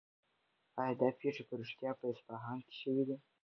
آیا 0.81 0.93
دا 1.01 1.09
پېښې 1.21 1.43
په 1.47 1.53
رښتیا 1.61 1.91
په 1.99 2.05
اصفهان 2.11 2.57
کې 2.65 2.73
شوې 2.81 3.03
دي؟ 3.07 3.17